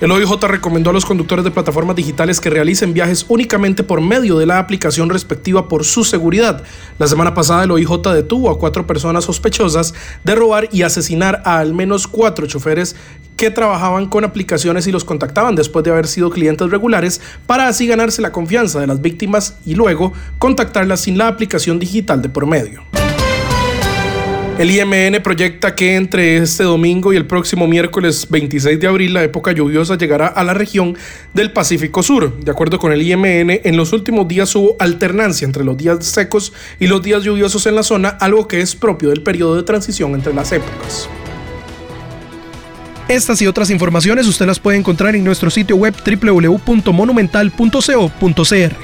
[0.00, 4.36] El OIJ recomendó a los conductores de plataformas digitales que realicen viajes únicamente por medio
[4.38, 6.64] de la aplicación respectiva por su seguridad.
[6.98, 11.58] La semana pasada el OIJ detuvo a cuatro personas sospechosas de robar y asesinar a
[11.58, 12.96] al menos cuatro choferes
[13.36, 17.86] que trabajaban con aplicaciones y los contactaban después de haber sido clientes regulares para así
[17.86, 22.46] ganarse la confianza de las víctimas y luego contactarlas sin la aplicación digital de por
[22.46, 22.82] medio.
[24.58, 29.24] El IMN proyecta que entre este domingo y el próximo miércoles 26 de abril la
[29.24, 30.96] época lluviosa llegará a la región
[31.32, 32.38] del Pacífico Sur.
[32.38, 36.52] De acuerdo con el IMN, en los últimos días hubo alternancia entre los días secos
[36.78, 40.14] y los días lluviosos en la zona, algo que es propio del periodo de transición
[40.14, 41.08] entre las épocas.
[43.08, 48.83] Estas y otras informaciones usted las puede encontrar en nuestro sitio web www.monumental.co.cr.